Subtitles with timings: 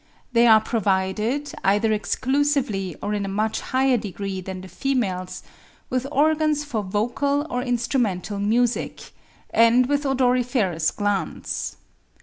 [0.33, 5.43] They are provided, either exclusively or in a much higher degree than the females,
[5.91, 9.11] with organs for vocal or instrumental music,
[9.51, 11.77] and with odoriferous glands.